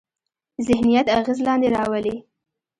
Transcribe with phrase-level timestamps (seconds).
[0.67, 2.15] ذهنیت اغېز لاندې راولي.